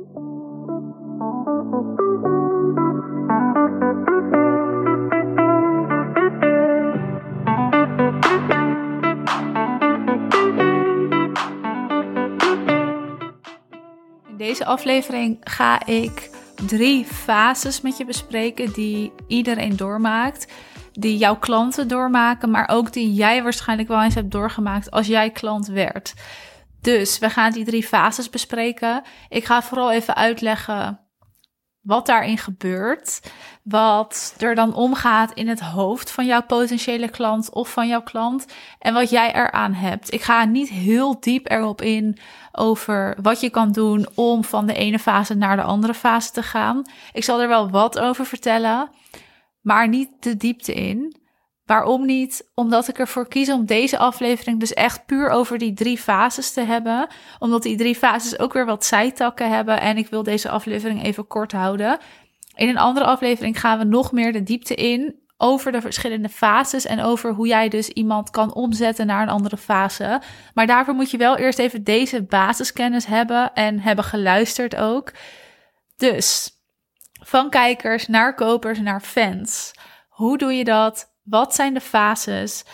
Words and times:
In 0.00 0.06
deze 14.36 14.64
aflevering 14.64 15.38
ga 15.40 15.86
ik 15.86 16.30
drie 16.66 17.04
fases 17.04 17.80
met 17.80 17.96
je 17.96 18.04
bespreken 18.04 18.72
die 18.72 19.12
iedereen 19.26 19.76
doormaakt. 19.76 20.52
Die 20.92 21.16
jouw 21.16 21.36
klanten 21.36 21.88
doormaken, 21.88 22.50
maar 22.50 22.68
ook 22.68 22.92
die 22.92 23.12
jij 23.12 23.42
waarschijnlijk 23.42 23.88
wel 23.88 24.02
eens 24.02 24.14
hebt 24.14 24.30
doorgemaakt 24.30 24.90
als 24.90 25.06
jij 25.06 25.30
klant 25.30 25.66
werd. 25.66 26.14
Dus 26.80 27.18
we 27.18 27.30
gaan 27.30 27.52
die 27.52 27.64
drie 27.64 27.86
fases 27.86 28.30
bespreken. 28.30 29.02
Ik 29.28 29.44
ga 29.44 29.62
vooral 29.62 29.90
even 29.90 30.14
uitleggen 30.14 31.00
wat 31.80 32.06
daarin 32.06 32.38
gebeurt. 32.38 33.20
Wat 33.62 34.34
er 34.38 34.54
dan 34.54 34.74
omgaat 34.74 35.32
in 35.32 35.48
het 35.48 35.60
hoofd 35.60 36.10
van 36.10 36.26
jouw 36.26 36.42
potentiële 36.42 37.08
klant 37.08 37.52
of 37.52 37.72
van 37.72 37.88
jouw 37.88 38.02
klant. 38.02 38.46
En 38.78 38.94
wat 38.94 39.10
jij 39.10 39.34
eraan 39.34 39.72
hebt. 39.74 40.12
Ik 40.12 40.22
ga 40.22 40.44
niet 40.44 40.68
heel 40.68 41.20
diep 41.20 41.50
erop 41.50 41.82
in 41.82 42.18
over 42.52 43.16
wat 43.22 43.40
je 43.40 43.50
kan 43.50 43.72
doen 43.72 44.06
om 44.14 44.44
van 44.44 44.66
de 44.66 44.74
ene 44.74 44.98
fase 44.98 45.34
naar 45.34 45.56
de 45.56 45.62
andere 45.62 45.94
fase 45.94 46.30
te 46.32 46.42
gaan. 46.42 46.82
Ik 47.12 47.24
zal 47.24 47.40
er 47.40 47.48
wel 47.48 47.70
wat 47.70 47.98
over 47.98 48.26
vertellen, 48.26 48.90
maar 49.60 49.88
niet 49.88 50.10
de 50.20 50.36
diepte 50.36 50.74
in. 50.74 51.19
Waarom 51.70 52.06
niet? 52.06 52.50
Omdat 52.54 52.88
ik 52.88 52.98
ervoor 52.98 53.28
kies 53.28 53.50
om 53.50 53.66
deze 53.66 53.98
aflevering 53.98 54.60
dus 54.60 54.72
echt 54.72 55.06
puur 55.06 55.28
over 55.28 55.58
die 55.58 55.72
drie 55.72 55.98
fases 55.98 56.52
te 56.52 56.60
hebben. 56.60 57.08
Omdat 57.38 57.62
die 57.62 57.76
drie 57.76 57.94
fases 57.94 58.38
ook 58.38 58.52
weer 58.52 58.66
wat 58.66 58.84
zijtakken 58.84 59.50
hebben. 59.50 59.80
En 59.80 59.96
ik 59.96 60.08
wil 60.08 60.22
deze 60.22 60.48
aflevering 60.48 61.04
even 61.04 61.26
kort 61.26 61.52
houden. 61.52 61.98
In 62.54 62.68
een 62.68 62.78
andere 62.78 63.06
aflevering 63.06 63.60
gaan 63.60 63.78
we 63.78 63.84
nog 63.84 64.12
meer 64.12 64.32
de 64.32 64.42
diepte 64.42 64.74
in 64.74 65.14
over 65.36 65.72
de 65.72 65.80
verschillende 65.80 66.28
fases 66.28 66.86
en 66.86 67.00
over 67.00 67.32
hoe 67.32 67.46
jij 67.46 67.68
dus 67.68 67.88
iemand 67.88 68.30
kan 68.30 68.54
omzetten 68.54 69.06
naar 69.06 69.22
een 69.22 69.28
andere 69.28 69.56
fase. 69.56 70.20
Maar 70.54 70.66
daarvoor 70.66 70.94
moet 70.94 71.10
je 71.10 71.16
wel 71.16 71.36
eerst 71.36 71.58
even 71.58 71.84
deze 71.84 72.22
basiskennis 72.22 73.06
hebben 73.06 73.54
en 73.54 73.80
hebben 73.80 74.04
geluisterd 74.04 74.76
ook. 74.76 75.12
Dus 75.96 76.50
van 77.22 77.50
kijkers 77.50 78.06
naar 78.06 78.34
kopers 78.34 78.78
naar 78.78 79.00
fans. 79.00 79.72
Hoe 80.08 80.38
doe 80.38 80.52
je 80.52 80.64
dat? 80.64 81.08
Wat 81.30 81.54
zijn 81.54 81.74
de 81.74 81.80
fases? 81.80 82.64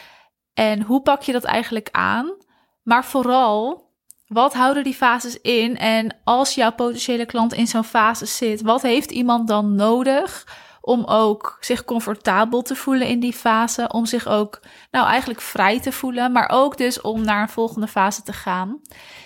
En 0.54 0.82
hoe 0.82 1.02
pak 1.02 1.22
je 1.22 1.32
dat 1.32 1.44
eigenlijk 1.44 1.88
aan? 1.92 2.36
Maar 2.82 3.04
vooral, 3.04 3.90
wat 4.26 4.54
houden 4.54 4.84
die 4.84 4.94
fases 4.94 5.40
in? 5.40 5.76
En 5.78 6.16
als 6.24 6.54
jouw 6.54 6.72
potentiële 6.72 7.26
klant 7.26 7.52
in 7.52 7.66
zo'n 7.66 7.84
fase 7.84 8.26
zit, 8.26 8.62
wat 8.62 8.82
heeft 8.82 9.10
iemand 9.10 9.48
dan 9.48 9.74
nodig 9.74 10.46
om 10.80 11.04
ook 11.04 11.56
zich 11.60 11.84
comfortabel 11.84 12.62
te 12.62 12.74
voelen 12.74 13.06
in 13.06 13.20
die 13.20 13.32
fase? 13.32 13.88
Om 13.92 14.06
zich 14.06 14.26
ook, 14.26 14.60
nou 14.90 15.06
eigenlijk 15.06 15.40
vrij 15.40 15.80
te 15.80 15.92
voelen, 15.92 16.32
maar 16.32 16.48
ook 16.52 16.76
dus 16.76 17.00
om 17.00 17.24
naar 17.24 17.42
een 17.42 17.48
volgende 17.48 17.88
fase 17.88 18.22
te 18.22 18.32
gaan. 18.32 18.80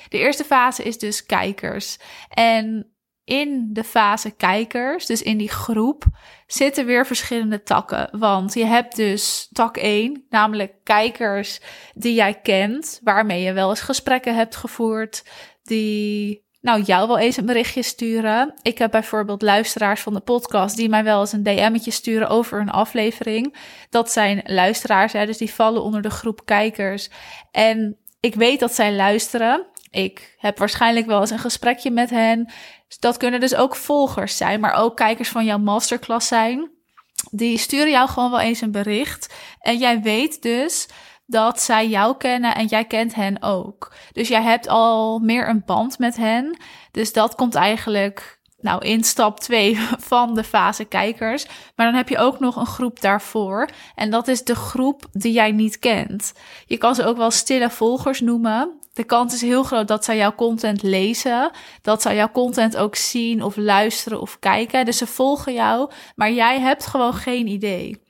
De 0.08 0.18
eerste 0.18 0.44
fase 0.44 0.82
is 0.82 0.98
dus 0.98 1.26
kijkers. 1.26 1.98
En 2.28 2.94
in 3.30 3.68
de 3.72 3.84
fase 3.84 4.30
kijkers, 4.30 5.06
dus 5.06 5.22
in 5.22 5.38
die 5.38 5.48
groep, 5.48 6.04
zitten 6.46 6.86
weer 6.86 7.06
verschillende 7.06 7.62
takken. 7.62 8.08
Want 8.18 8.54
je 8.54 8.64
hebt 8.64 8.96
dus 8.96 9.48
tak 9.52 9.76
1, 9.76 10.24
namelijk 10.30 10.72
kijkers 10.84 11.60
die 11.94 12.14
jij 12.14 12.34
kent, 12.34 13.00
waarmee 13.02 13.42
je 13.42 13.52
wel 13.52 13.68
eens 13.68 13.80
gesprekken 13.80 14.34
hebt 14.34 14.56
gevoerd, 14.56 15.24
die 15.62 16.44
nou 16.60 16.82
jou 16.82 17.06
wel 17.06 17.18
eens 17.18 17.36
een 17.36 17.46
berichtje 17.46 17.82
sturen. 17.82 18.54
Ik 18.62 18.78
heb 18.78 18.90
bijvoorbeeld 18.90 19.42
luisteraars 19.42 20.00
van 20.00 20.14
de 20.14 20.20
podcast 20.20 20.76
die 20.76 20.88
mij 20.88 21.04
wel 21.04 21.20
eens 21.20 21.32
een 21.32 21.42
DM'tje 21.42 21.90
sturen 21.90 22.28
over 22.28 22.60
een 22.60 22.70
aflevering. 22.70 23.56
Dat 23.90 24.10
zijn 24.10 24.42
luisteraars, 24.44 25.12
hè, 25.12 25.26
dus 25.26 25.38
die 25.38 25.54
vallen 25.54 25.82
onder 25.82 26.02
de 26.02 26.10
groep 26.10 26.44
kijkers. 26.44 27.10
En 27.50 27.96
ik 28.20 28.34
weet 28.34 28.60
dat 28.60 28.74
zij 28.74 28.94
luisteren. 28.94 29.66
Ik 29.90 30.34
heb 30.38 30.58
waarschijnlijk 30.58 31.06
wel 31.06 31.20
eens 31.20 31.30
een 31.30 31.38
gesprekje 31.38 31.90
met 31.90 32.10
hen. 32.10 32.52
Dat 33.00 33.16
kunnen 33.16 33.40
dus 33.40 33.54
ook 33.54 33.76
volgers 33.76 34.36
zijn, 34.36 34.60
maar 34.60 34.72
ook 34.72 34.96
kijkers 34.96 35.28
van 35.28 35.44
jouw 35.44 35.58
masterclass 35.58 36.28
zijn. 36.28 36.70
Die 37.30 37.58
sturen 37.58 37.90
jou 37.90 38.08
gewoon 38.08 38.30
wel 38.30 38.40
eens 38.40 38.60
een 38.60 38.70
bericht. 38.70 39.34
En 39.60 39.78
jij 39.78 40.00
weet 40.00 40.42
dus 40.42 40.88
dat 41.26 41.60
zij 41.60 41.88
jou 41.88 42.16
kennen 42.16 42.54
en 42.54 42.66
jij 42.66 42.84
kent 42.84 43.14
hen 43.14 43.42
ook. 43.42 43.92
Dus 44.12 44.28
jij 44.28 44.42
hebt 44.42 44.68
al 44.68 45.18
meer 45.18 45.48
een 45.48 45.62
band 45.66 45.98
met 45.98 46.16
hen. 46.16 46.56
Dus 46.90 47.12
dat 47.12 47.34
komt 47.34 47.54
eigenlijk 47.54 48.40
nou, 48.60 48.84
in 48.84 49.04
stap 49.04 49.40
2 49.40 49.78
van 50.12 50.34
de 50.34 50.44
fase 50.44 50.84
kijkers. 50.84 51.46
Maar 51.76 51.86
dan 51.86 51.94
heb 51.94 52.08
je 52.08 52.18
ook 52.18 52.40
nog 52.40 52.56
een 52.56 52.66
groep 52.66 53.00
daarvoor. 53.00 53.68
En 53.94 54.10
dat 54.10 54.28
is 54.28 54.44
de 54.44 54.54
groep 54.54 55.06
die 55.12 55.32
jij 55.32 55.52
niet 55.52 55.78
kent. 55.78 56.32
Je 56.66 56.78
kan 56.78 56.94
ze 56.94 57.04
ook 57.04 57.16
wel 57.16 57.30
stille 57.30 57.70
volgers 57.70 58.20
noemen. 58.20 58.79
De 58.92 59.04
kans 59.04 59.34
is 59.34 59.40
heel 59.40 59.62
groot 59.62 59.88
dat 59.88 60.04
zij 60.04 60.16
jouw 60.16 60.34
content 60.34 60.82
lezen. 60.82 61.50
Dat 61.82 62.02
zij 62.02 62.14
jouw 62.14 62.30
content 62.30 62.76
ook 62.76 62.96
zien 62.96 63.42
of 63.42 63.56
luisteren 63.56 64.20
of 64.20 64.38
kijken. 64.38 64.84
Dus 64.84 64.96
ze 64.96 65.06
volgen 65.06 65.52
jou, 65.52 65.90
maar 66.16 66.32
jij 66.32 66.60
hebt 66.60 66.86
gewoon 66.86 67.14
geen 67.14 67.46
idee. 67.46 68.02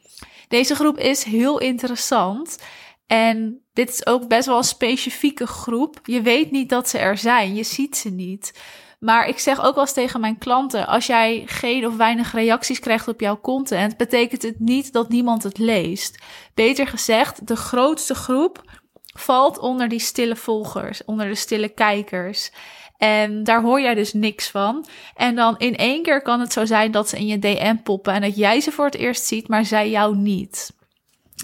Deze 0.49 0.75
groep 0.75 0.99
is 0.99 1.25
heel 1.25 1.59
interessant. 1.59 2.59
En 3.07 3.65
dit 3.73 3.89
is 3.89 4.07
ook 4.07 4.29
best 4.29 4.47
wel 4.47 4.57
een 4.57 4.65
specifieke 4.65 5.47
groep. 5.47 6.01
Je 6.03 6.23
weet 6.23 6.51
niet 6.51 6.69
dat 6.69 6.89
ze 6.89 6.99
er 6.99 7.19
zijn. 7.19 7.55
Je 7.55 7.65
ziet 7.65 7.97
ze 7.97 8.11
niet. 8.11 8.53
Maar 9.01 9.29
ik 9.29 9.39
zeg 9.39 9.59
ook 9.65 9.75
wel 9.75 9.85
eens 9.85 9.93
tegen 9.93 10.21
mijn 10.21 10.39
klanten: 10.39 10.87
als 10.87 11.07
jij 11.07 11.43
geen 11.47 11.87
of 11.87 11.97
weinig 11.97 12.33
reacties 12.33 12.79
krijgt 12.79 13.09
op 13.09 13.21
jouw 13.21 13.41
content, 13.41 13.97
betekent 13.97 14.43
het 14.43 14.59
niet 14.59 14.93
dat 14.93 15.09
niemand 15.09 15.43
het 15.43 15.59
leest. 15.59 16.23
Beter 16.55 16.87
gezegd, 16.87 17.47
de 17.47 17.57
grootste 17.57 18.15
groep 18.15 18.80
valt 19.13 19.59
onder 19.59 19.89
die 19.89 19.99
stille 19.99 20.37
volgers, 20.37 21.05
onder 21.05 21.29
de 21.29 21.35
stille 21.35 21.69
kijkers. 21.69 22.51
En 22.99 23.45
daar 23.45 23.63
hoor 23.63 23.81
jij 23.81 23.95
dus 23.95 24.13
niks 24.13 24.51
van. 24.51 24.87
En 25.15 25.35
dan 25.35 25.59
in 25.59 25.77
één 25.77 26.03
keer 26.03 26.23
kan 26.23 26.41
het 26.41 26.53
zo 26.53 26.65
zijn 26.65 26.91
dat 26.91 27.09
ze 27.09 27.17
in 27.17 27.27
je 27.27 27.39
DM 27.39 27.77
poppen 27.77 28.13
en 28.13 28.21
dat 28.21 28.37
jij 28.37 28.61
ze 28.61 28.73
voor 28.73 28.85
het 28.85 28.97
eerst 28.97 29.25
ziet, 29.25 29.49
maar 29.49 29.65
zij 29.65 29.91
jou 29.91 30.17
niet. 30.17 30.73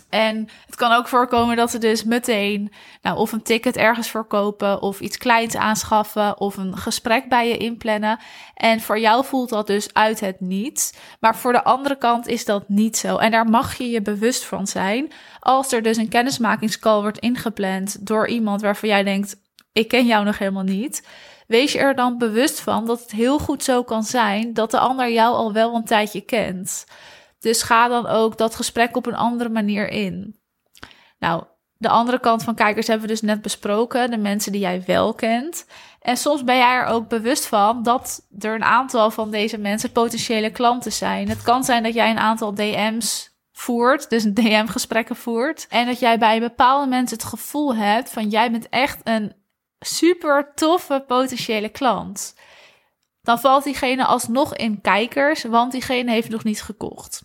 En 0.08 0.48
het 0.66 0.74
kan 0.76 0.92
ook 0.92 1.08
voorkomen 1.08 1.56
dat 1.56 1.70
ze 1.70 1.78
dus 1.78 2.04
meteen 2.04 2.72
nou, 3.02 3.18
of 3.18 3.32
een 3.32 3.42
ticket 3.42 3.76
ergens 3.76 4.10
verkopen, 4.10 4.82
of 4.82 5.00
iets 5.00 5.18
kleins 5.18 5.56
aanschaffen, 5.56 6.40
of 6.40 6.56
een 6.56 6.76
gesprek 6.76 7.28
bij 7.28 7.48
je 7.48 7.56
inplannen. 7.56 8.18
En 8.54 8.80
voor 8.80 8.98
jou 8.98 9.24
voelt 9.24 9.48
dat 9.48 9.66
dus 9.66 9.94
uit 9.94 10.20
het 10.20 10.40
niets. 10.40 10.92
Maar 11.20 11.36
voor 11.36 11.52
de 11.52 11.64
andere 11.64 11.98
kant 11.98 12.26
is 12.26 12.44
dat 12.44 12.68
niet 12.68 12.96
zo. 12.96 13.16
En 13.16 13.30
daar 13.30 13.48
mag 13.48 13.78
je 13.78 13.90
je 13.90 14.02
bewust 14.02 14.44
van 14.44 14.66
zijn. 14.66 15.12
Als 15.40 15.72
er 15.72 15.82
dus 15.82 15.96
een 15.96 16.08
kennismakingscall 16.08 17.00
wordt 17.00 17.18
ingepland 17.18 18.06
door 18.06 18.28
iemand 18.28 18.60
waarvan 18.60 18.88
jij 18.88 19.02
denkt: 19.02 19.36
ik 19.72 19.88
ken 19.88 20.06
jou 20.06 20.24
nog 20.24 20.38
helemaal 20.38 20.62
niet. 20.62 21.06
Wees 21.46 21.72
je 21.72 21.78
er 21.78 21.94
dan 21.94 22.18
bewust 22.18 22.60
van 22.60 22.86
dat 22.86 23.00
het 23.00 23.10
heel 23.10 23.38
goed 23.38 23.62
zo 23.62 23.82
kan 23.82 24.02
zijn 24.02 24.54
dat 24.54 24.70
de 24.70 24.78
ander 24.78 25.12
jou 25.12 25.34
al 25.34 25.52
wel 25.52 25.74
een 25.74 25.84
tijdje 25.84 26.20
kent. 26.20 26.86
Dus 27.46 27.62
ga 27.62 27.88
dan 27.88 28.06
ook 28.06 28.36
dat 28.36 28.54
gesprek 28.54 28.96
op 28.96 29.06
een 29.06 29.14
andere 29.16 29.48
manier 29.48 29.88
in. 29.88 30.40
Nou, 31.18 31.44
de 31.76 31.88
andere 31.88 32.20
kant 32.20 32.42
van 32.42 32.54
kijkers 32.54 32.86
hebben 32.86 33.06
we 33.06 33.12
dus 33.12 33.22
net 33.22 33.42
besproken, 33.42 34.10
de 34.10 34.16
mensen 34.16 34.52
die 34.52 34.60
jij 34.60 34.82
wel 34.86 35.14
kent. 35.14 35.66
En 36.00 36.16
soms 36.16 36.44
ben 36.44 36.56
jij 36.56 36.74
er 36.74 36.84
ook 36.84 37.08
bewust 37.08 37.46
van 37.46 37.82
dat 37.82 38.26
er 38.38 38.54
een 38.54 38.64
aantal 38.64 39.10
van 39.10 39.30
deze 39.30 39.58
mensen 39.58 39.92
potentiële 39.92 40.50
klanten 40.50 40.92
zijn. 40.92 41.28
Het 41.28 41.42
kan 41.42 41.64
zijn 41.64 41.82
dat 41.82 41.94
jij 41.94 42.10
een 42.10 42.18
aantal 42.18 42.54
DM's 42.54 43.30
voert, 43.52 44.10
dus 44.10 44.24
DM-gesprekken 44.38 45.16
voert. 45.16 45.66
En 45.68 45.86
dat 45.86 45.98
jij 45.98 46.18
bij 46.18 46.40
bepaalde 46.40 46.86
mensen 46.86 47.16
het 47.16 47.26
gevoel 47.26 47.74
hebt 47.74 48.10
van 48.10 48.28
jij 48.28 48.50
bent 48.50 48.68
echt 48.68 49.00
een 49.04 49.32
super 49.78 50.52
toffe 50.54 51.04
potentiële 51.06 51.68
klant. 51.68 52.34
Dan 53.22 53.40
valt 53.40 53.64
diegene 53.64 54.04
alsnog 54.04 54.56
in 54.56 54.80
kijkers, 54.80 55.42
want 55.42 55.72
diegene 55.72 56.10
heeft 56.10 56.28
nog 56.28 56.44
niet 56.44 56.62
gekocht. 56.62 57.22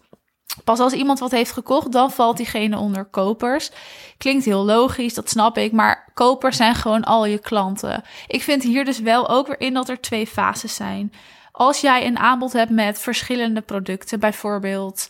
Pas 0.64 0.80
als 0.80 0.94
iemand 0.94 1.20
wat 1.20 1.32
heeft 1.32 1.52
gekocht, 1.52 1.92
dan 1.92 2.12
valt 2.12 2.38
diegene 2.38 2.78
onder 2.78 3.06
kopers. 3.06 3.72
Klinkt 4.18 4.46
heel 4.46 4.66
logisch, 4.66 5.14
dat 5.14 5.30
snap 5.30 5.58
ik, 5.58 5.72
maar 5.72 6.12
kopers 6.14 6.58
zijn 6.58 6.76
gewoon 6.76 7.04
al 7.04 7.26
je 7.26 7.40
klanten. 7.40 8.04
Ik 8.28 8.42
vind 8.42 8.64
hier 8.64 8.86
dus 8.86 9.00
wel 9.00 9.30
ook 9.30 9.48
weer 9.48 9.60
in 9.60 9.74
dat 9.74 9.90
er 9.90 10.02
twee 10.02 10.28
fases 10.28 10.76
zijn. 10.76 11.14
Als 11.52 11.82
jij 11.82 12.06
een 12.06 12.20
aanbod 12.20 12.54
hebt 12.54 12.72
met 12.72 13.00
verschillende 13.00 13.62
producten, 13.62 14.20
bijvoorbeeld 14.20 15.10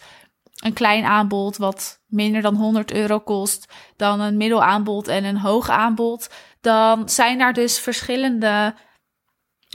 een 0.63 0.73
klein 0.73 1.05
aanbod 1.05 1.57
wat 1.57 1.99
minder 2.07 2.41
dan 2.41 2.55
100 2.55 2.93
euro 2.93 3.19
kost, 3.19 3.73
dan 3.95 4.19
een 4.19 4.37
middelaanbod 4.37 5.07
en 5.07 5.23
een 5.23 5.37
hoog 5.37 5.69
aanbod, 5.69 6.29
dan 6.61 7.09
zijn 7.09 7.37
daar 7.37 7.53
dus 7.53 7.79
verschillende 7.79 8.73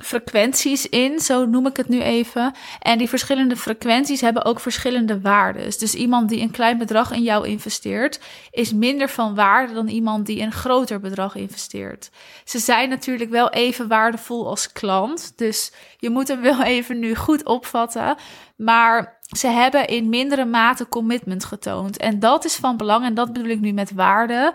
frequenties 0.02 0.88
in, 0.88 1.20
zo 1.20 1.46
noem 1.46 1.66
ik 1.66 1.76
het 1.76 1.88
nu 1.88 2.00
even. 2.00 2.54
En 2.78 2.98
die 2.98 3.08
verschillende 3.08 3.56
frequenties 3.56 4.20
hebben 4.20 4.44
ook 4.44 4.60
verschillende 4.60 5.20
waarden. 5.20 5.62
Dus 5.62 5.94
iemand 5.94 6.28
die 6.28 6.40
een 6.40 6.50
klein 6.50 6.78
bedrag 6.78 7.12
in 7.12 7.22
jou 7.22 7.48
investeert, 7.48 8.20
is 8.50 8.72
minder 8.72 9.08
van 9.08 9.34
waarde 9.34 9.74
dan 9.74 9.88
iemand 9.88 10.26
die 10.26 10.40
een 10.40 10.52
groter 10.52 11.00
bedrag 11.00 11.34
investeert. 11.34 12.10
Ze 12.44 12.58
zijn 12.58 12.88
natuurlijk 12.88 13.30
wel 13.30 13.50
even 13.50 13.88
waardevol 13.88 14.48
als 14.48 14.72
klant, 14.72 15.32
dus 15.36 15.72
je 15.98 16.10
moet 16.10 16.28
hem 16.28 16.40
wel 16.40 16.62
even 16.74 16.98
nu 16.98 17.14
goed 17.14 17.44
opvatten. 17.44 18.16
Maar 18.56 19.20
ze 19.36 19.46
hebben 19.48 19.86
in 19.86 20.08
mindere 20.08 20.44
mate 20.44 20.88
commitment 20.88 21.44
getoond. 21.44 21.96
En 21.96 22.18
dat 22.18 22.44
is 22.44 22.56
van 22.56 22.76
belang, 22.76 23.04
en 23.04 23.14
dat 23.14 23.32
bedoel 23.32 23.50
ik 23.50 23.60
nu 23.60 23.72
met 23.72 23.92
waarde. 23.92 24.52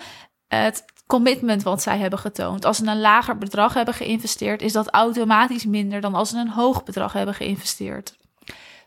Het 0.47 0.85
commitment 1.11 1.63
wat 1.63 1.81
zij 1.81 1.97
hebben 1.97 2.19
getoond. 2.19 2.65
Als 2.65 2.77
ze 2.77 2.85
een 2.85 2.99
lager 2.99 3.37
bedrag 3.37 3.73
hebben 3.73 3.93
geïnvesteerd, 3.93 4.61
is 4.61 4.73
dat 4.73 4.89
automatisch 4.89 5.65
minder 5.65 6.01
dan 6.01 6.15
als 6.15 6.29
ze 6.29 6.37
een 6.37 6.49
hoog 6.49 6.83
bedrag 6.83 7.13
hebben 7.13 7.35
geïnvesteerd. 7.35 8.15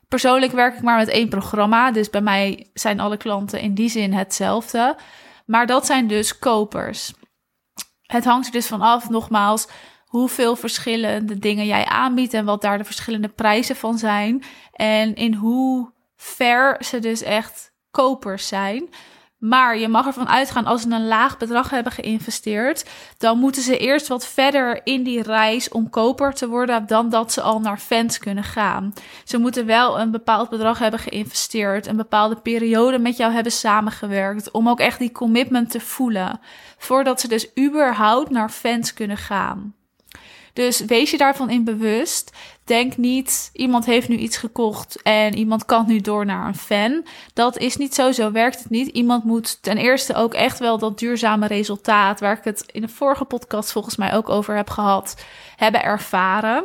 Persoonlijk 0.08 0.52
werk 0.52 0.74
ik 0.74 0.82
maar 0.82 0.96
met 0.96 1.08
één 1.08 1.28
programma, 1.28 1.90
dus 1.90 2.10
bij 2.10 2.20
mij 2.20 2.70
zijn 2.74 3.00
alle 3.00 3.16
klanten 3.16 3.60
in 3.60 3.74
die 3.74 3.88
zin 3.88 4.12
hetzelfde. 4.12 4.96
Maar 5.46 5.66
dat 5.66 5.86
zijn 5.86 6.06
dus 6.06 6.38
kopers. 6.38 7.12
Het 8.02 8.24
hangt 8.24 8.46
er 8.46 8.52
dus 8.52 8.66
vanaf, 8.66 9.08
nogmaals, 9.08 9.68
hoeveel 10.04 10.56
verschillende 10.56 11.38
dingen 11.38 11.66
jij 11.66 11.84
aanbiedt 11.84 12.34
en 12.34 12.44
wat 12.44 12.62
daar 12.62 12.78
de 12.78 12.84
verschillende 12.84 13.28
prijzen 13.28 13.76
van 13.76 13.98
zijn. 13.98 14.42
En 14.72 15.14
in 15.14 15.34
hoe 15.34 15.92
ver 16.16 16.84
ze 16.84 16.98
dus 16.98 17.22
echt 17.22 17.72
kopers 17.90 18.48
zijn. 18.48 18.88
Maar 19.44 19.78
je 19.78 19.88
mag 19.88 20.06
ervan 20.06 20.28
uitgaan, 20.28 20.66
als 20.66 20.82
ze 20.82 20.90
een 20.90 21.06
laag 21.06 21.36
bedrag 21.36 21.70
hebben 21.70 21.92
geïnvesteerd, 21.92 22.90
dan 23.18 23.38
moeten 23.38 23.62
ze 23.62 23.78
eerst 23.78 24.08
wat 24.08 24.26
verder 24.26 24.80
in 24.84 25.02
die 25.02 25.22
reis 25.22 25.68
om 25.68 25.90
koper 25.90 26.34
te 26.34 26.48
worden 26.48 26.86
dan 26.86 27.08
dat 27.08 27.32
ze 27.32 27.40
al 27.40 27.60
naar 27.60 27.78
fans 27.78 28.18
kunnen 28.18 28.44
gaan. 28.44 28.92
Ze 29.24 29.38
moeten 29.38 29.66
wel 29.66 30.00
een 30.00 30.10
bepaald 30.10 30.48
bedrag 30.48 30.78
hebben 30.78 31.00
geïnvesteerd, 31.00 31.86
een 31.86 31.96
bepaalde 31.96 32.36
periode 32.36 32.98
met 32.98 33.16
jou 33.16 33.32
hebben 33.32 33.52
samengewerkt, 33.52 34.50
om 34.50 34.68
ook 34.68 34.80
echt 34.80 34.98
die 34.98 35.12
commitment 35.12 35.70
te 35.70 35.80
voelen, 35.80 36.40
voordat 36.78 37.20
ze 37.20 37.28
dus 37.28 37.48
überhaupt 37.58 38.30
naar 38.30 38.50
fans 38.50 38.94
kunnen 38.94 39.16
gaan. 39.16 39.74
Dus 40.54 40.80
wees 40.80 41.10
je 41.10 41.18
daarvan 41.18 41.50
in 41.50 41.64
bewust. 41.64 42.32
Denk 42.64 42.96
niet, 42.96 43.50
iemand 43.52 43.84
heeft 43.84 44.08
nu 44.08 44.16
iets 44.16 44.36
gekocht 44.36 45.02
en 45.02 45.36
iemand 45.36 45.64
kan 45.64 45.86
nu 45.86 46.00
door 46.00 46.26
naar 46.26 46.46
een 46.46 46.54
fan. 46.54 47.06
Dat 47.32 47.58
is 47.58 47.76
niet 47.76 47.94
zo, 47.94 48.12
zo 48.12 48.32
werkt 48.32 48.58
het 48.58 48.70
niet. 48.70 48.88
Iemand 48.88 49.24
moet 49.24 49.62
ten 49.62 49.76
eerste 49.76 50.14
ook 50.14 50.34
echt 50.34 50.58
wel 50.58 50.78
dat 50.78 50.98
duurzame 50.98 51.46
resultaat, 51.46 52.20
waar 52.20 52.38
ik 52.38 52.44
het 52.44 52.64
in 52.72 52.80
de 52.80 52.88
vorige 52.88 53.24
podcast 53.24 53.72
volgens 53.72 53.96
mij 53.96 54.14
ook 54.14 54.28
over 54.28 54.56
heb 54.56 54.70
gehad, 54.70 55.24
hebben 55.56 55.82
ervaren. 55.82 56.64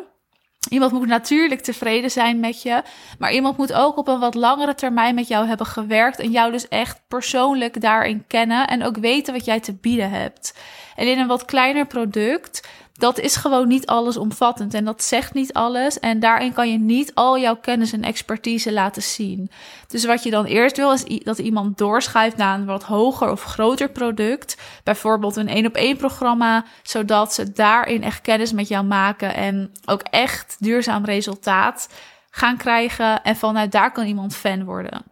Iemand 0.70 0.92
moet 0.92 1.08
natuurlijk 1.08 1.62
tevreden 1.62 2.12
zijn 2.12 2.40
met 2.40 2.62
je, 2.62 2.82
maar 3.20 3.34
iemand 3.34 3.58
moet 3.58 3.74
ook 3.74 3.98
op 3.98 4.08
een 4.08 4.20
wat 4.20 4.36
langere 4.36 4.76
termijn 4.76 5.16
met 5.16 5.28
jou 5.28 5.48
hebben 5.48 5.66
gewerkt 5.66 6.20
en 6.20 6.32
jou 6.32 6.52
dus 6.52 6.68
echt 6.68 7.02
persoonlijk 7.08 7.82
daarin 7.82 8.24
kennen 8.28 8.68
en 8.68 8.84
ook 8.84 8.98
weten 8.98 9.34
wat 9.34 9.46
jij 9.46 9.60
te 9.60 9.74
bieden 9.74 10.10
hebt. 10.10 10.58
En 10.96 11.08
in 11.08 11.20
een 11.20 11.28
wat 11.28 11.46
kleiner 11.46 11.88
product 11.88 12.68
dat 13.00 13.20
is 13.20 13.36
gewoon 13.36 13.68
niet 13.68 13.86
allesomvattend 13.86 14.74
en 14.74 14.86
dat 14.86 15.04
zegt 15.04 15.34
niet 15.34 15.54
alles. 15.54 16.00
En 16.00 16.20
daarin 16.20 16.54
kan 16.54 16.72
je 16.72 16.78
niet 16.78 17.12
al 17.14 17.40
jouw 17.40 17.56
kennis 17.56 17.94
en 17.94 18.04
expertise 18.04 18.74
laten 18.74 19.02
zien. 19.02 19.52
Dus 19.88 20.06
wat 20.06 20.24
je 20.24 20.30
dan 20.30 20.46
eerst 20.46 20.78
wil, 20.78 20.94
is 20.94 21.04
dat 21.24 21.38
iemand 21.38 21.78
doorschuift 21.78 22.38
naar 22.38 22.60
een 22.60 22.66
wat 22.66 22.84
hoger 22.84 23.32
of 23.32 23.44
groter 23.44 23.90
product. 23.90 24.58
Bijvoorbeeld 24.84 25.36
een 25.36 25.48
één 25.48 25.66
op 25.66 25.76
één 25.76 25.98
programma, 25.98 26.66
zodat 26.84 27.34
ze 27.34 27.52
daarin 27.52 28.04
echt 28.04 28.22
kennis 28.22 28.52
met 28.52 28.68
jou 28.68 28.86
maken 28.86 29.36
en 29.36 29.72
ook 29.86 30.02
echt 30.02 30.56
duurzaam 30.60 31.06
resultaat 31.06 31.90
gaan 32.30 32.58
krijgen. 32.58 33.24
En 33.24 33.36
vanuit 33.36 33.72
daar 33.72 33.92
kan 33.92 34.06
iemand 34.06 34.36
fan 34.36 34.64
worden. 34.64 35.04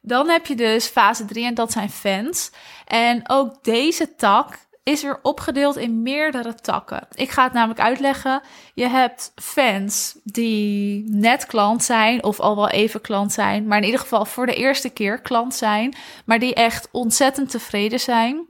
Dan 0.00 0.28
heb 0.28 0.46
je 0.46 0.54
dus 0.54 0.86
fase 0.86 1.24
3 1.24 1.44
en 1.44 1.54
dat 1.54 1.72
zijn 1.72 1.90
fans. 1.90 2.50
En 2.84 3.22
ook 3.26 3.64
deze 3.64 4.14
tak 4.14 4.58
is 4.82 5.02
weer 5.02 5.18
opgedeeld 5.22 5.76
in 5.76 6.02
meerdere 6.02 6.54
takken. 6.54 7.06
Ik 7.14 7.30
ga 7.30 7.44
het 7.44 7.52
namelijk 7.52 7.80
uitleggen. 7.80 8.42
Je 8.74 8.86
hebt 8.86 9.32
fans 9.34 10.16
die 10.24 11.04
net 11.08 11.46
klant 11.46 11.84
zijn 11.84 12.24
of 12.24 12.40
al 12.40 12.56
wel 12.56 12.68
even 12.68 13.00
klant 13.00 13.32
zijn, 13.32 13.66
maar 13.66 13.78
in 13.78 13.84
ieder 13.84 14.00
geval 14.00 14.24
voor 14.24 14.46
de 14.46 14.54
eerste 14.54 14.88
keer 14.88 15.20
klant 15.20 15.54
zijn, 15.54 15.94
maar 16.24 16.38
die 16.38 16.54
echt 16.54 16.88
ontzettend 16.92 17.50
tevreden 17.50 18.00
zijn. 18.00 18.46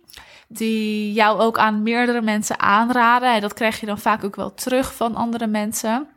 Die 0.49 1.12
jou 1.12 1.40
ook 1.40 1.58
aan 1.58 1.82
meerdere 1.82 2.23
mensen 2.23 2.61
aanraden. 2.61 3.34
En 3.34 3.40
dat 3.40 3.55
krijg 3.55 3.81
je 3.81 3.87
dan 3.87 3.99
vaak 3.99 4.25
ook 4.25 4.37
wel 4.37 4.55
terug 4.55 4.94
van 4.94 5.14
andere 5.14 5.46
mensen. 5.46 6.08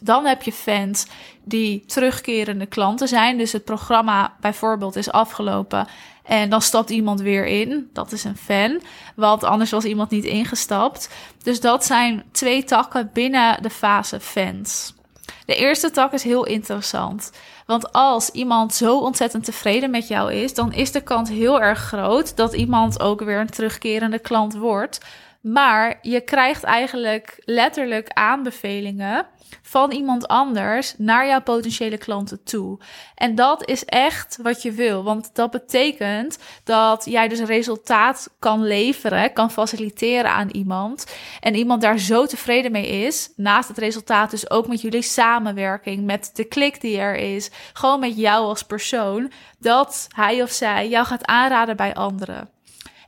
Dan 0.00 0.26
heb 0.26 0.42
je 0.42 0.52
fans 0.52 1.06
die 1.44 1.84
terugkerende 1.86 2.66
klanten 2.66 3.08
zijn. 3.08 3.38
Dus 3.38 3.52
het 3.52 3.64
programma 3.64 4.34
bijvoorbeeld 4.40 4.96
is 4.96 5.10
afgelopen 5.10 5.86
en 6.30 6.50
dan 6.50 6.62
stapt 6.62 6.90
iemand 6.90 7.20
weer 7.20 7.46
in. 7.46 7.90
Dat 7.92 8.12
is 8.12 8.24
een 8.24 8.36
fan. 8.36 8.80
Want 9.16 9.44
anders 9.44 9.70
was 9.70 9.84
iemand 9.84 10.10
niet 10.10 10.24
ingestapt. 10.24 11.08
Dus 11.42 11.60
dat 11.60 11.84
zijn 11.84 12.24
twee 12.32 12.64
takken 12.64 13.10
binnen 13.12 13.62
de 13.62 13.70
fase 13.70 14.20
fans. 14.20 14.94
De 15.46 15.54
eerste 15.54 15.90
tak 15.90 16.12
is 16.12 16.22
heel 16.22 16.46
interessant. 16.46 17.30
Want 17.66 17.92
als 17.92 18.30
iemand 18.30 18.74
zo 18.74 18.98
ontzettend 18.98 19.44
tevreden 19.44 19.90
met 19.90 20.08
jou 20.08 20.32
is, 20.32 20.54
dan 20.54 20.72
is 20.72 20.92
de 20.92 21.00
kans 21.00 21.28
heel 21.30 21.60
erg 21.60 21.78
groot 21.78 22.36
dat 22.36 22.54
iemand 22.54 23.00
ook 23.00 23.20
weer 23.20 23.40
een 23.40 23.50
terugkerende 23.50 24.18
klant 24.18 24.54
wordt. 24.54 25.00
Maar 25.40 25.98
je 26.02 26.20
krijgt 26.20 26.62
eigenlijk 26.62 27.42
letterlijk 27.44 28.08
aanbevelingen 28.08 29.26
van 29.62 29.92
iemand 29.92 30.28
anders 30.28 30.94
naar 30.98 31.26
jouw 31.26 31.42
potentiële 31.42 31.98
klanten 31.98 32.42
toe. 32.42 32.78
En 33.14 33.34
dat 33.34 33.68
is 33.68 33.84
echt 33.84 34.38
wat 34.42 34.62
je 34.62 34.72
wil, 34.72 35.02
want 35.02 35.30
dat 35.34 35.50
betekent 35.50 36.38
dat 36.64 37.04
jij 37.04 37.28
dus 37.28 37.40
resultaat 37.40 38.30
kan 38.38 38.64
leveren, 38.64 39.32
kan 39.32 39.50
faciliteren 39.50 40.30
aan 40.30 40.50
iemand. 40.50 41.06
En 41.40 41.54
iemand 41.54 41.82
daar 41.82 41.98
zo 41.98 42.26
tevreden 42.26 42.72
mee 42.72 42.86
is, 42.86 43.32
naast 43.36 43.68
het 43.68 43.78
resultaat 43.78 44.30
dus 44.30 44.50
ook 44.50 44.68
met 44.68 44.80
jullie 44.80 45.02
samenwerking, 45.02 46.04
met 46.04 46.30
de 46.34 46.44
klik 46.44 46.80
die 46.80 46.98
er 46.98 47.16
is, 47.16 47.50
gewoon 47.72 48.00
met 48.00 48.16
jou 48.16 48.44
als 48.44 48.62
persoon, 48.62 49.32
dat 49.58 50.06
hij 50.14 50.42
of 50.42 50.50
zij 50.50 50.88
jou 50.88 51.06
gaat 51.06 51.24
aanraden 51.24 51.76
bij 51.76 51.94
anderen. 51.94 52.50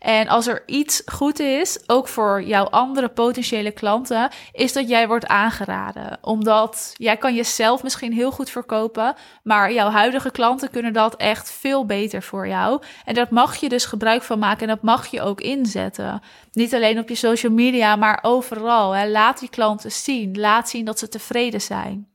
En 0.02 0.28
als 0.28 0.46
er 0.46 0.62
iets 0.66 1.02
goed 1.06 1.38
is, 1.38 1.78
ook 1.87 2.08
voor 2.08 2.43
jouw 2.43 2.64
andere 2.64 3.08
potentiële 3.08 3.70
klanten, 3.70 4.31
is 4.52 4.72
dat 4.72 4.88
jij 4.88 5.06
wordt 5.06 5.26
aangeraden. 5.26 6.19
Omdat 6.20 6.94
jij 6.96 7.16
kan 7.16 7.34
jezelf 7.34 7.82
misschien 7.82 8.12
heel 8.12 8.31
goed 8.31 8.50
verkopen, 8.50 9.14
maar 9.43 9.72
jouw 9.72 9.90
huidige 9.90 10.31
klanten 10.31 10.70
kunnen 10.70 10.93
dat 10.93 11.16
echt 11.16 11.52
veel 11.52 11.87
beter 11.87 12.22
voor 12.22 12.49
jou. 12.49 12.82
En 13.04 13.14
daar 13.14 13.26
mag 13.31 13.56
je 13.56 13.69
dus 13.69 13.84
gebruik 13.84 14.22
van 14.22 14.38
maken 14.38 14.62
en 14.62 14.75
dat 14.75 14.82
mag 14.82 15.06
je 15.06 15.22
ook 15.22 15.40
inzetten. 15.40 16.22
Niet 16.52 16.75
alleen 16.75 16.99
op 16.99 17.08
je 17.08 17.14
social 17.14 17.52
media, 17.52 17.96
maar 17.96 18.19
overal. 18.22 18.93
Hè. 18.93 19.08
Laat 19.08 19.38
die 19.38 19.50
klanten 19.50 19.93
zien. 19.93 20.38
Laat 20.38 20.69
zien 20.69 20.84
dat 20.84 20.99
ze 20.99 21.08
tevreden 21.08 21.60
zijn. 21.60 22.06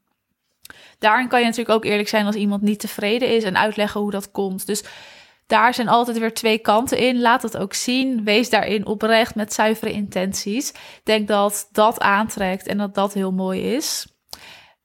Daarin 1.00 1.28
kan 1.28 1.40
je 1.40 1.46
natuurlijk 1.46 1.76
ook 1.76 1.86
eerlijk 1.86 2.10
zijn 2.10 2.26
als 2.26 2.36
iemand 2.36 2.62
niet 2.62 2.80
tevreden 2.80 3.36
is 3.36 3.44
en 3.44 3.58
uitleggen 3.58 4.02
hoe 4.02 4.12
dat 4.12 4.32
komt. 4.32 4.66
Dus 4.66 4.84
daar 5.48 5.74
zijn 5.74 5.88
altijd 5.88 6.18
weer 6.18 6.34
twee 6.34 6.58
kanten 6.58 6.98
in. 6.98 7.22
Laat 7.22 7.42
het 7.42 7.58
ook 7.58 7.74
zien. 7.74 8.24
Wees 8.24 8.50
daarin 8.50 8.86
oprecht 8.86 9.36
met 9.36 9.54
zuivere 9.54 9.92
intenties. 9.92 10.74
Denk 11.04 11.28
dat 11.28 11.70
dat 11.72 12.00
aantrekt 12.00 12.68
en 12.68 12.78
dat 12.78 12.96
dat 12.96 13.14
heel 13.14 13.32
mooi 13.32 13.76
is. 13.76 14.08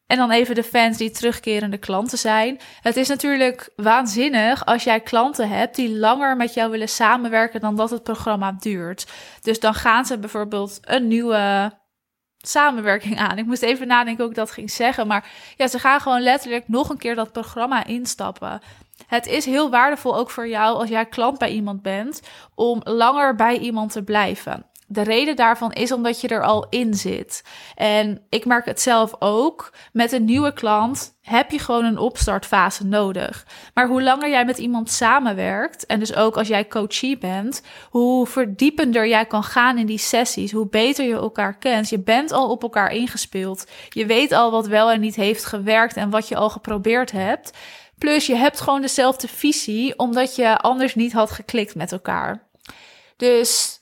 En 0.07 0.19
dan 0.19 0.31
even 0.31 0.55
de 0.55 0.63
fans 0.63 0.97
die 0.97 1.11
terugkerende 1.11 1.79
klanten 1.79 2.19
zijn. 2.19 2.61
Het 2.81 2.97
is 2.97 3.09
natuurlijk 3.09 3.73
waanzinnig 3.77 4.65
als 4.65 4.85
jij 4.85 5.01
klanten 5.01 5.49
hebt 5.49 5.77
die 5.77 5.99
langer 5.99 6.37
met 6.37 6.55
jou 6.55 6.71
willen 6.71 6.89
samenwerken 6.89 7.61
dan 7.61 7.77
dat 7.77 7.91
het 7.91 8.03
programma 8.03 8.57
duurt. 8.59 9.07
Dus 9.43 9.61
dan 9.61 9.75
gaan 9.75 10.05
ze 10.05 10.19
bijvoorbeeld 10.19 10.79
een 10.81 11.09
nieuwe 11.09 11.73
samenwerking 12.39 13.19
aan. 13.19 13.39
Ik 13.39 13.47
moest 13.47 13.63
even 13.63 13.87
nadenken 13.87 14.23
hoe 14.23 14.33
ik 14.33 14.39
dat 14.39 14.51
ging 14.51 14.71
zeggen. 14.71 15.07
Maar 15.07 15.31
ja, 15.57 15.67
ze 15.67 15.79
gaan 15.79 16.01
gewoon 16.01 16.21
letterlijk 16.21 16.69
nog 16.69 16.89
een 16.89 16.99
keer 16.99 17.15
dat 17.15 17.33
programma 17.33 17.85
instappen. 17.85 18.61
Het 19.07 19.27
is 19.27 19.45
heel 19.45 19.71
waardevol 19.71 20.17
ook 20.17 20.31
voor 20.31 20.49
jou 20.49 20.79
als 20.79 20.89
jij 20.89 21.07
klant 21.07 21.39
bij 21.39 21.51
iemand 21.51 21.83
bent 21.83 22.21
om 22.55 22.81
langer 22.85 23.35
bij 23.35 23.59
iemand 23.59 23.93
te 23.93 24.03
blijven. 24.03 24.67
De 24.93 25.03
reden 25.03 25.37
daarvan 25.37 25.73
is 25.73 25.93
omdat 25.93 26.21
je 26.21 26.29
er 26.29 26.43
al 26.43 26.67
in 26.71 26.95
zit. 26.95 27.45
En 27.75 28.23
ik 28.29 28.45
merk 28.45 28.65
het 28.65 28.81
zelf 28.81 29.15
ook. 29.19 29.73
Met 29.93 30.13
een 30.13 30.25
nieuwe 30.25 30.53
klant 30.53 31.15
heb 31.23 31.51
je 31.51 31.59
gewoon 31.59 31.85
een 31.85 31.99
opstartfase 31.99 32.87
nodig. 32.87 33.47
Maar 33.75 33.89
hoe 33.89 34.03
langer 34.03 34.31
jij 34.31 34.45
met 34.45 34.59
iemand 34.59 34.91
samenwerkt, 34.91 35.87
en 35.87 35.99
dus 35.99 36.15
ook 36.15 36.37
als 36.37 36.49
jij 36.49 36.67
coachie 36.67 37.19
bent, 37.19 37.63
hoe 37.91 38.27
verdiepender 38.27 39.09
jij 39.09 39.27
kan 39.27 39.43
gaan 39.43 39.79
in 39.79 39.87
die 39.87 39.99
sessies, 39.99 40.53
hoe 40.53 40.69
beter 40.69 41.05
je 41.05 41.15
elkaar 41.15 41.59
kent. 41.59 41.89
Je 41.89 42.01
bent 42.01 42.33
al 42.33 42.51
op 42.51 42.63
elkaar 42.63 42.93
ingespeeld. 42.93 43.67
Je 43.89 44.07
weet 44.07 44.33
al 44.33 44.51
wat 44.51 44.67
wel 44.67 44.91
en 44.91 45.01
niet 45.01 45.17
heeft 45.17 45.45
gewerkt 45.45 45.97
en 45.97 46.11
wat 46.11 46.29
je 46.29 46.37
al 46.37 46.51
geprobeerd 46.51 47.11
hebt. 47.11 47.51
Plus 48.03 48.27
je 48.27 48.37
hebt 48.37 48.61
gewoon 48.61 48.81
dezelfde 48.81 49.29
visie, 49.29 49.99
omdat 49.99 50.37
je 50.37 50.59
anders 50.59 50.95
niet 50.95 51.13
had 51.13 51.31
geklikt 51.31 51.75
met 51.75 51.93
elkaar. 51.93 52.49
Dus 53.17 53.81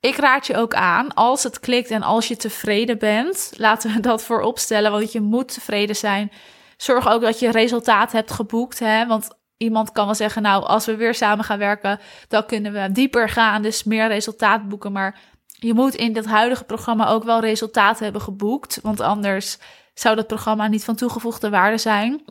ik 0.00 0.16
raad 0.16 0.46
je 0.46 0.56
ook 0.56 0.74
aan, 0.74 1.14
als 1.14 1.42
het 1.42 1.60
klikt 1.60 1.90
en 1.90 2.02
als 2.02 2.28
je 2.28 2.36
tevreden 2.36 2.98
bent, 2.98 3.52
laten 3.56 3.94
we 3.94 4.00
dat 4.00 4.22
voorop 4.22 4.58
stellen, 4.58 4.90
want 4.90 5.12
je 5.12 5.20
moet 5.20 5.54
tevreden 5.54 5.96
zijn. 5.96 6.32
Zorg 6.76 7.08
ook 7.08 7.20
dat 7.20 7.38
je 7.38 7.50
resultaat 7.50 8.12
hebt 8.12 8.30
geboekt, 8.30 8.78
hè? 8.78 9.06
want 9.06 9.28
iemand 9.56 9.92
kan 9.92 10.04
wel 10.04 10.14
zeggen, 10.14 10.42
nou, 10.42 10.64
als 10.64 10.86
we 10.86 10.96
weer 10.96 11.14
samen 11.14 11.44
gaan 11.44 11.58
werken, 11.58 12.00
dan 12.28 12.46
kunnen 12.46 12.72
we 12.72 12.92
dieper 12.92 13.28
gaan, 13.28 13.62
dus 13.62 13.84
meer 13.84 14.08
resultaat 14.08 14.68
boeken. 14.68 14.92
Maar 14.92 15.20
je 15.46 15.74
moet 15.74 15.94
in 15.94 16.12
dit 16.12 16.26
huidige 16.26 16.64
programma 16.64 17.08
ook 17.08 17.24
wel 17.24 17.40
resultaat 17.40 17.98
hebben 17.98 18.20
geboekt, 18.20 18.78
want 18.82 19.00
anders 19.00 19.58
zou 19.94 20.16
dat 20.16 20.26
programma 20.26 20.68
niet 20.68 20.84
van 20.84 20.96
toegevoegde 20.96 21.50
waarde 21.50 21.78
zijn. 21.78 22.24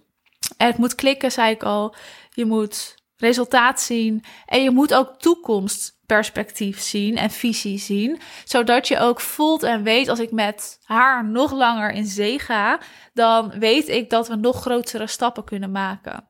Het 0.57 0.77
moet 0.77 0.95
klikken, 0.95 1.31
zei 1.31 1.51
ik 1.51 1.63
al. 1.63 1.95
Je 2.29 2.45
moet 2.45 2.95
resultaat 3.17 3.81
zien 3.81 4.23
en 4.45 4.63
je 4.63 4.71
moet 4.71 4.93
ook 4.93 5.15
toekomstperspectief 5.17 6.79
zien 6.79 7.17
en 7.17 7.29
visie 7.29 7.79
zien, 7.79 8.19
zodat 8.45 8.87
je 8.87 8.99
ook 8.99 9.19
voelt 9.19 9.63
en 9.63 9.83
weet 9.83 10.07
als 10.07 10.19
ik 10.19 10.31
met 10.31 10.79
haar 10.83 11.25
nog 11.25 11.51
langer 11.51 11.91
in 11.91 12.05
zee 12.05 12.39
ga, 12.39 12.79
dan 13.13 13.59
weet 13.59 13.87
ik 13.87 14.09
dat 14.09 14.27
we 14.27 14.35
nog 14.35 14.61
grotere 14.61 15.07
stappen 15.07 15.43
kunnen 15.43 15.71
maken. 15.71 16.29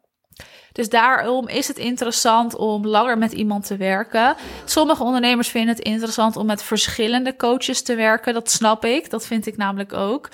Dus 0.72 0.90
daarom 0.90 1.48
is 1.48 1.68
het 1.68 1.78
interessant 1.78 2.56
om 2.56 2.88
langer 2.88 3.18
met 3.18 3.32
iemand 3.34 3.66
te 3.66 3.78
werken. 3.78 4.36
Sommige 4.66 5.04
ondernemers 5.04 5.48
vinden 5.48 5.76
het 5.76 5.86
interessant 5.86 6.36
om 6.36 6.46
met 6.46 6.64
verschillende 6.64 7.36
coaches 7.36 7.82
te 7.82 7.96
werken. 7.96 8.34
Dat 8.34 8.52
snap 8.52 8.86
ik. 8.86 9.10
Dat 9.10 9.26
vind 9.26 9.46
ik 9.46 9.58
namelijk 9.58 9.94
ook. 9.94 10.30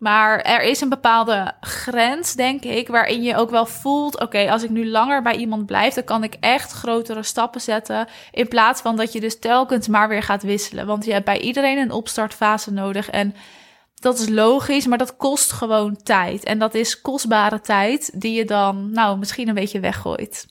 Maar 0.00 0.40
er 0.40 0.62
is 0.62 0.80
een 0.80 0.88
bepaalde 0.88 1.52
grens, 1.60 2.34
denk 2.34 2.62
ik, 2.62 2.88
waarin 2.88 3.22
je 3.22 3.36
ook 3.36 3.50
wel 3.50 3.66
voelt: 3.66 4.20
oké, 4.20 4.50
als 4.50 4.62
ik 4.62 4.70
nu 4.70 4.88
langer 4.88 5.22
bij 5.22 5.36
iemand 5.36 5.66
blijf, 5.66 5.94
dan 5.94 6.04
kan 6.04 6.24
ik 6.24 6.36
echt 6.40 6.72
grotere 6.72 7.22
stappen 7.22 7.60
zetten. 7.60 8.08
In 8.30 8.48
plaats 8.48 8.80
van 8.80 8.96
dat 8.96 9.12
je 9.12 9.20
dus 9.20 9.38
telkens 9.38 9.88
maar 9.88 10.08
weer 10.08 10.22
gaat 10.22 10.42
wisselen. 10.42 10.86
Want 10.86 11.04
je 11.04 11.12
hebt 11.12 11.24
bij 11.24 11.40
iedereen 11.40 11.78
een 11.78 11.90
opstartfase 11.90 12.72
nodig. 12.72 13.10
En 13.10 13.34
dat 13.94 14.18
is 14.18 14.28
logisch, 14.28 14.86
maar 14.86 14.98
dat 14.98 15.16
kost 15.16 15.52
gewoon 15.52 15.96
tijd. 16.02 16.44
En 16.44 16.58
dat 16.58 16.74
is 16.74 17.00
kostbare 17.00 17.60
tijd 17.60 18.20
die 18.20 18.34
je 18.34 18.44
dan, 18.44 18.92
nou, 18.92 19.18
misschien 19.18 19.48
een 19.48 19.54
beetje 19.54 19.80
weggooit. 19.80 20.46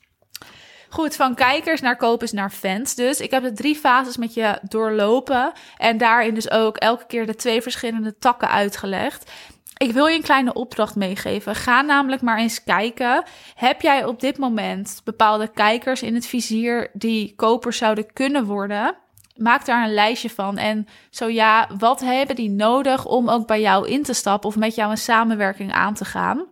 Goed, 0.89 1.15
van 1.15 1.35
kijkers 1.35 1.81
naar 1.81 1.97
kopers 1.97 2.31
naar 2.31 2.49
fans. 2.49 2.95
Dus 2.95 3.19
ik 3.19 3.31
heb 3.31 3.43
de 3.43 3.53
drie 3.53 3.75
fases 3.75 4.17
met 4.17 4.33
je 4.33 4.59
doorlopen. 4.61 5.51
En 5.77 5.97
daarin 5.97 6.33
dus 6.33 6.51
ook 6.51 6.77
elke 6.77 7.05
keer 7.05 7.25
de 7.25 7.35
twee 7.35 7.61
verschillende 7.61 8.17
takken 8.17 8.49
uitgelegd. 8.49 9.31
Ik 9.77 9.91
wil 9.91 10.05
je 10.05 10.15
een 10.15 10.21
kleine 10.21 10.53
opdracht 10.53 10.95
meegeven. 10.95 11.55
Ga 11.55 11.81
namelijk 11.81 12.21
maar 12.21 12.37
eens 12.37 12.63
kijken. 12.63 13.23
Heb 13.55 13.81
jij 13.81 14.05
op 14.05 14.19
dit 14.19 14.37
moment 14.37 15.01
bepaalde 15.03 15.47
kijkers 15.47 16.01
in 16.01 16.15
het 16.15 16.25
vizier 16.25 16.89
die 16.93 17.33
kopers 17.35 17.77
zouden 17.77 18.13
kunnen 18.13 18.45
worden? 18.45 18.95
Maak 19.35 19.65
daar 19.65 19.83
een 19.83 19.93
lijstje 19.93 20.29
van. 20.29 20.57
En 20.57 20.87
zo 21.09 21.27
ja, 21.27 21.69
wat 21.77 21.99
hebben 21.99 22.35
die 22.35 22.49
nodig 22.49 23.05
om 23.05 23.29
ook 23.29 23.47
bij 23.47 23.61
jou 23.61 23.87
in 23.87 24.03
te 24.03 24.13
stappen 24.13 24.49
of 24.49 24.55
met 24.55 24.75
jou 24.75 24.91
een 24.91 24.97
samenwerking 24.97 25.73
aan 25.73 25.93
te 25.93 26.05
gaan? 26.05 26.45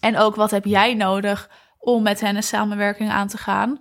En 0.00 0.16
ook 0.16 0.34
wat 0.34 0.50
heb 0.50 0.64
jij 0.64 0.94
nodig 0.94 1.48
om 1.84 2.02
met 2.02 2.20
hen 2.20 2.36
een 2.36 2.42
samenwerking 2.42 3.10
aan 3.10 3.28
te 3.28 3.38
gaan? 3.38 3.78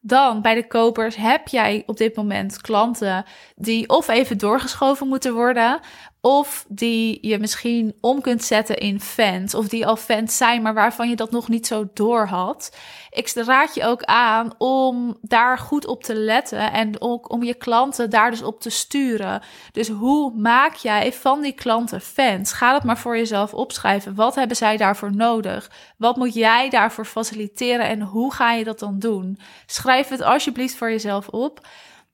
Dan 0.00 0.42
bij 0.42 0.54
de 0.54 0.66
kopers 0.66 1.16
heb 1.16 1.48
jij 1.48 1.82
op 1.86 1.96
dit 1.96 2.16
moment 2.16 2.60
klanten 2.60 3.24
die 3.54 3.88
of 3.88 4.08
even 4.08 4.38
doorgeschoven 4.38 5.08
moeten 5.08 5.34
worden, 5.34 5.80
of 6.26 6.64
die 6.68 7.18
je 7.20 7.38
misschien 7.38 7.94
om 8.00 8.20
kunt 8.20 8.44
zetten 8.44 8.76
in 8.76 9.00
fans. 9.00 9.54
Of 9.54 9.68
die 9.68 9.86
al 9.86 9.96
fans 9.96 10.36
zijn, 10.36 10.62
maar 10.62 10.74
waarvan 10.74 11.08
je 11.08 11.16
dat 11.16 11.30
nog 11.30 11.48
niet 11.48 11.66
zo 11.66 11.88
door 11.94 12.26
had. 12.26 12.76
Ik 13.10 13.32
raad 13.34 13.74
je 13.74 13.84
ook 13.84 14.02
aan 14.02 14.52
om 14.58 15.16
daar 15.22 15.58
goed 15.58 15.86
op 15.86 16.02
te 16.02 16.14
letten. 16.14 16.72
En 16.72 17.00
ook 17.00 17.30
om 17.32 17.42
je 17.42 17.54
klanten 17.54 18.10
daar 18.10 18.30
dus 18.30 18.42
op 18.42 18.60
te 18.60 18.70
sturen. 18.70 19.42
Dus 19.72 19.88
hoe 19.88 20.32
maak 20.36 20.74
jij 20.74 21.12
van 21.12 21.40
die 21.40 21.52
klanten 21.52 22.00
fans? 22.00 22.52
Ga 22.52 22.72
dat 22.72 22.84
maar 22.84 22.98
voor 22.98 23.16
jezelf 23.16 23.54
opschrijven. 23.54 24.14
Wat 24.14 24.34
hebben 24.34 24.56
zij 24.56 24.76
daarvoor 24.76 25.14
nodig? 25.14 25.70
Wat 25.96 26.16
moet 26.16 26.34
jij 26.34 26.70
daarvoor 26.70 27.04
faciliteren? 27.04 27.86
En 27.86 28.00
hoe 28.00 28.32
ga 28.32 28.52
je 28.52 28.64
dat 28.64 28.78
dan 28.78 28.98
doen? 28.98 29.38
Schrijf 29.66 30.08
het 30.08 30.22
alsjeblieft 30.22 30.76
voor 30.76 30.90
jezelf 30.90 31.28
op. 31.28 31.66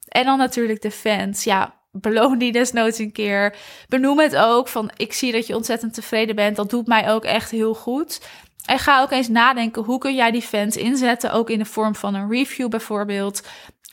En 0.08 0.24
dan 0.24 0.38
natuurlijk 0.38 0.82
de 0.82 0.90
fans. 0.90 1.44
Ja, 1.44 1.74
beloon 1.92 2.38
die 2.38 2.52
desnoods 2.52 2.98
een 2.98 3.12
keer. 3.12 3.56
Benoem 3.88 4.18
het 4.18 4.36
ook 4.36 4.68
van 4.68 4.90
ik 4.96 5.12
zie 5.12 5.32
dat 5.32 5.46
je 5.46 5.56
ontzettend 5.56 5.94
tevreden 5.94 6.34
bent. 6.34 6.56
Dat 6.56 6.70
doet 6.70 6.86
mij 6.86 7.10
ook 7.10 7.24
echt 7.24 7.50
heel 7.50 7.74
goed. 7.74 8.20
En 8.66 8.78
ga 8.78 9.02
ook 9.02 9.10
eens 9.10 9.28
nadenken 9.28 9.82
hoe 9.82 9.98
kun 9.98 10.14
jij 10.14 10.30
die 10.30 10.42
fans 10.42 10.76
inzetten, 10.76 11.32
ook 11.32 11.50
in 11.50 11.58
de 11.58 11.64
vorm 11.64 11.94
van 11.94 12.14
een 12.14 12.30
review 12.30 12.68
bijvoorbeeld, 12.68 13.42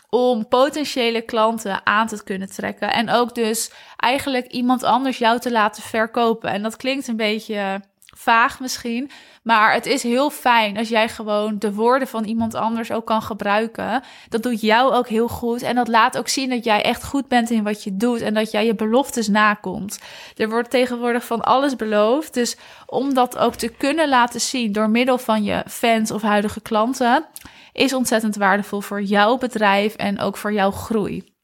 om 0.09 0.47
potentiële 0.47 1.21
klanten 1.21 1.85
aan 1.85 2.07
te 2.07 2.23
kunnen 2.23 2.49
trekken 2.49 2.93
en 2.93 3.09
ook 3.09 3.35
dus 3.35 3.71
eigenlijk 3.95 4.47
iemand 4.47 4.83
anders 4.83 5.17
jou 5.17 5.39
te 5.39 5.51
laten 5.51 5.83
verkopen. 5.83 6.49
En 6.49 6.61
dat 6.61 6.75
klinkt 6.75 7.07
een 7.07 7.15
beetje 7.15 7.81
vaag 8.19 8.59
misschien. 8.59 9.11
Maar 9.43 9.73
het 9.73 9.85
is 9.85 10.03
heel 10.03 10.29
fijn 10.29 10.77
als 10.77 10.89
jij 10.89 11.09
gewoon 11.09 11.59
de 11.59 11.73
woorden 11.73 12.07
van 12.07 12.23
iemand 12.23 12.55
anders 12.55 12.91
ook 12.91 13.05
kan 13.05 13.21
gebruiken. 13.21 14.03
Dat 14.29 14.43
doet 14.43 14.61
jou 14.61 14.93
ook 14.93 15.07
heel 15.07 15.27
goed. 15.27 15.61
En 15.61 15.75
dat 15.75 15.87
laat 15.87 16.17
ook 16.17 16.27
zien 16.27 16.49
dat 16.49 16.63
jij 16.63 16.83
echt 16.83 17.03
goed 17.03 17.27
bent 17.27 17.49
in 17.49 17.63
wat 17.63 17.83
je 17.83 17.97
doet. 17.97 18.21
En 18.21 18.33
dat 18.33 18.51
jij 18.51 18.65
je 18.65 18.75
beloftes 18.75 19.27
nakomt. 19.27 19.99
Er 20.35 20.49
wordt 20.49 20.69
tegenwoordig 20.69 21.25
van 21.25 21.41
alles 21.41 21.75
beloofd. 21.75 22.33
Dus 22.33 22.57
om 22.85 23.13
dat 23.13 23.37
ook 23.37 23.55
te 23.55 23.67
kunnen 23.67 24.09
laten 24.09 24.41
zien 24.41 24.71
door 24.71 24.89
middel 24.89 25.17
van 25.17 25.43
je 25.43 25.63
fans 25.67 26.11
of 26.11 26.21
huidige 26.21 26.61
klanten. 26.61 27.25
Is 27.73 27.93
ontzettend 27.93 28.35
waardevol 28.35 28.81
voor 28.81 29.01
jouw 29.01 29.37
bedrijf 29.37 29.95
en 29.95 30.19
ook 30.19 30.37
voor 30.37 30.53
jouw 30.53 30.71
groei. 30.71 31.37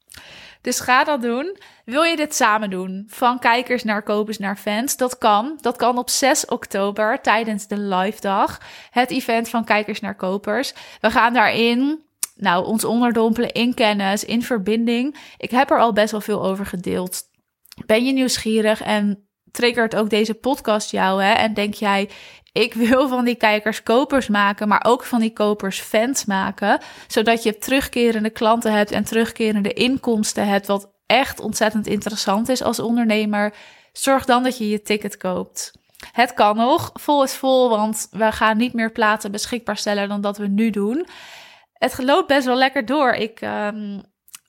Dus 0.65 0.79
ga 0.79 1.03
dat 1.03 1.21
doen. 1.21 1.57
Wil 1.83 2.03
je 2.03 2.15
dit 2.15 2.35
samen 2.35 2.69
doen? 2.69 3.03
Van 3.07 3.39
kijkers 3.39 3.83
naar 3.83 4.03
kopers 4.03 4.37
naar 4.37 4.57
fans? 4.57 4.97
Dat 4.97 5.17
kan. 5.17 5.57
Dat 5.61 5.75
kan 5.75 5.97
op 5.97 6.09
6 6.09 6.45
oktober 6.45 7.21
tijdens 7.21 7.67
de 7.67 7.77
live 7.77 8.21
dag. 8.21 8.61
Het 8.89 9.11
event 9.11 9.49
van 9.49 9.65
kijkers 9.65 9.99
naar 9.99 10.15
kopers. 10.15 10.73
We 11.01 11.11
gaan 11.11 11.33
daarin 11.33 12.03
nou, 12.35 12.65
ons 12.65 12.85
onderdompelen 12.85 13.51
in 13.51 13.73
kennis, 13.73 14.23
in 14.23 14.43
verbinding. 14.43 15.17
Ik 15.37 15.51
heb 15.51 15.71
er 15.71 15.79
al 15.79 15.93
best 15.93 16.11
wel 16.11 16.21
veel 16.21 16.43
over 16.43 16.65
gedeeld. 16.65 17.21
Ben 17.85 18.05
je 18.05 18.11
nieuwsgierig 18.11 18.81
en 18.81 19.27
triggert 19.51 19.95
ook 19.95 20.09
deze 20.09 20.33
podcast 20.33 20.91
jou? 20.91 21.23
Hè? 21.23 21.31
En 21.33 21.53
denk 21.53 21.73
jij, 21.73 22.09
ik 22.55 22.73
wil 22.73 23.07
van 23.07 23.25
die 23.25 23.35
kijkers 23.35 23.83
kopers 23.83 24.27
maken, 24.27 24.67
maar 24.67 24.85
ook 24.87 25.03
van 25.03 25.19
die 25.19 25.33
kopers 25.33 25.79
fans 25.79 26.25
maken. 26.25 26.79
Zodat 27.07 27.43
je 27.43 27.57
terugkerende 27.57 28.29
klanten 28.29 28.73
hebt 28.73 28.91
en 28.91 29.03
terugkerende 29.03 29.73
inkomsten 29.73 30.47
hebt, 30.47 30.67
wat 30.67 30.91
echt 31.05 31.39
ontzettend 31.39 31.87
interessant 31.87 32.49
is 32.49 32.63
als 32.63 32.79
ondernemer. 32.79 33.53
Zorg 33.91 34.25
dan 34.25 34.43
dat 34.43 34.57
je 34.57 34.69
je 34.69 34.81
ticket 34.81 35.17
koopt. 35.17 35.71
Het 36.11 36.33
kan 36.33 36.55
nog, 36.55 36.91
vol 36.93 37.23
is 37.23 37.33
vol, 37.33 37.69
want 37.69 38.07
we 38.11 38.31
gaan 38.31 38.57
niet 38.57 38.73
meer 38.73 38.91
plaatsen 38.91 39.31
beschikbaar 39.31 39.77
stellen 39.77 40.09
dan 40.09 40.21
dat 40.21 40.37
we 40.37 40.47
nu 40.47 40.69
doen. 40.69 41.07
Het 41.73 42.03
loopt 42.03 42.27
best 42.27 42.45
wel 42.45 42.57
lekker 42.57 42.85
door. 42.85 43.11
Ik 43.11 43.41
um, 43.41 44.01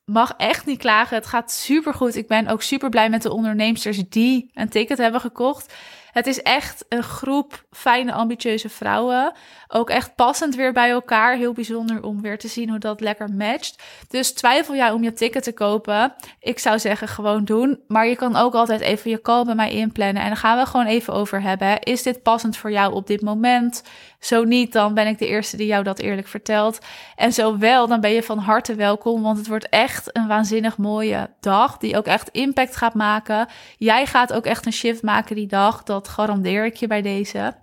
mag 0.05 0.35
echt 0.37 0.67
niet 0.67 0.79
klagen. 0.79 1.17
Het 1.17 1.27
gaat 1.27 1.53
super 1.53 1.95
goed. 1.95 2.17
Ik 2.17 2.29
ben 2.29 2.49
ook 2.49 2.63
super 2.63 2.89
blij 2.89 3.11
met 3.11 3.23
de 3.23 3.33
ondernemers 3.33 3.83
die 4.09 4.51
een 4.55 4.69
ticket 4.69 4.99
hebben 4.99 5.21
gekocht. 5.21 5.75
Het 6.17 6.27
is 6.27 6.43
echt 6.43 6.85
een 6.89 7.03
groep 7.03 7.65
fijne, 7.71 8.13
ambitieuze 8.13 8.69
vrouwen. 8.69 9.33
Ook 9.69 9.91
echt 9.91 10.15
passend 10.15 10.55
weer 10.55 10.73
bij 10.73 10.91
elkaar. 10.91 11.37
Heel 11.37 11.53
bijzonder 11.53 12.03
om 12.03 12.23
weer 12.23 12.39
te 12.39 12.49
zien 12.49 12.69
hoe 12.69 12.79
dat 12.79 13.01
lekker 13.01 13.31
matcht. 13.33 13.83
Dus 14.09 14.33
twijfel 14.33 14.75
jij 14.75 14.91
om 14.91 15.03
je 15.03 15.13
ticket 15.13 15.43
te 15.43 15.53
kopen? 15.53 16.15
Ik 16.41 16.59
zou 16.59 16.79
zeggen 16.79 17.09
gewoon 17.09 17.45
doen. 17.45 17.81
Maar 17.89 18.07
je 18.07 18.17
kan 18.17 18.37
ook 18.37 18.55
altijd 18.55 18.81
even 18.81 19.11
je 19.11 19.21
call 19.21 19.45
bij 19.45 19.55
mij 19.55 19.71
inplannen. 19.71 20.23
En 20.23 20.29
dan 20.29 20.37
gaan 20.37 20.59
we 20.59 20.67
gewoon 20.67 20.87
even 20.87 21.13
over 21.13 21.43
hebben. 21.43 21.81
Is 21.81 22.03
dit 22.03 22.23
passend 22.23 22.57
voor 22.57 22.71
jou 22.71 22.95
op 22.95 23.07
dit 23.07 23.23
moment? 23.23 23.83
Zo 24.21 24.45
niet, 24.45 24.73
dan 24.73 24.95
ben 24.95 25.07
ik 25.07 25.19
de 25.19 25.27
eerste 25.27 25.57
die 25.57 25.67
jou 25.67 25.83
dat 25.83 25.99
eerlijk 25.99 26.29
vertelt. 26.29 26.79
En 27.17 27.33
zo 27.33 27.59
wel, 27.59 27.87
dan 27.87 28.01
ben 28.01 28.11
je 28.11 28.23
van 28.23 28.39
harte 28.39 28.75
welkom. 28.75 29.23
Want 29.23 29.39
het 29.39 29.47
wordt 29.47 29.69
echt 29.69 30.17
een 30.17 30.27
waanzinnig 30.27 30.77
mooie 30.77 31.31
dag. 31.41 31.77
Die 31.77 31.97
ook 31.97 32.07
echt 32.07 32.29
impact 32.29 32.77
gaat 32.77 32.95
maken. 32.95 33.49
Jij 33.79 34.07
gaat 34.07 34.33
ook 34.33 34.47
echt 34.47 34.67
een 34.67 34.73
shift 34.73 35.03
maken 35.03 35.37
die 35.37 35.47
dag. 35.47 35.83
Garandeer 36.09 36.65
ik 36.65 36.77
je 36.77 36.87
bij 36.87 37.03
deze. 37.03 37.55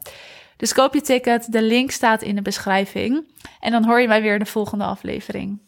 Dus 0.57 0.73
koop 0.73 0.93
je 0.93 1.01
ticket. 1.01 1.51
De 1.51 1.61
link 1.61 1.91
staat 1.91 2.21
in 2.21 2.35
de 2.35 2.41
beschrijving. 2.41 3.27
En 3.59 3.71
dan 3.71 3.85
hoor 3.85 4.01
je 4.01 4.07
mij 4.07 4.21
weer 4.21 4.33
in 4.33 4.39
de 4.39 4.45
volgende 4.45 4.83
aflevering. 4.83 5.59